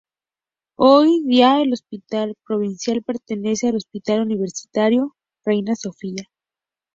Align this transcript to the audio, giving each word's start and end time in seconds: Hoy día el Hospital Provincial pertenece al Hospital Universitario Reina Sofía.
Hoy 0.79 1.21
día 1.27 1.61
el 1.61 1.73
Hospital 1.73 2.35
Provincial 2.43 3.03
pertenece 3.03 3.67
al 3.67 3.75
Hospital 3.75 4.21
Universitario 4.23 5.15
Reina 5.45 5.75
Sofía. 5.75 6.23